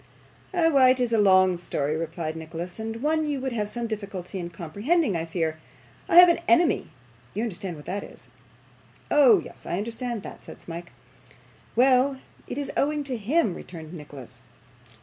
'Why, 0.49 0.89
it 0.89 0.99
is 0.99 1.13
a 1.13 1.19
long 1.19 1.57
story,' 1.57 1.95
replied 1.95 2.35
Nicholas, 2.35 2.79
'and 2.79 3.03
one 3.03 3.27
you 3.27 3.39
would 3.39 3.51
have 3.53 3.69
some 3.69 3.85
difficulty 3.85 4.39
in 4.39 4.49
comprehending, 4.49 5.15
I 5.15 5.25
fear. 5.25 5.59
I 6.09 6.15
have 6.15 6.27
an 6.27 6.39
enemy 6.47 6.89
you 7.35 7.43
understand 7.43 7.75
what 7.75 7.85
that 7.85 8.01
is?' 8.03 8.29
'Oh, 9.11 9.39
yes, 9.45 9.67
I 9.67 9.77
understand 9.77 10.23
that,' 10.23 10.43
said 10.43 10.59
Smike. 10.59 10.91
'Well, 11.75 12.17
it 12.47 12.57
is 12.57 12.71
owing 12.75 13.03
to 13.03 13.15
him,' 13.15 13.53
returned 13.53 13.93
Nicholas. 13.93 14.41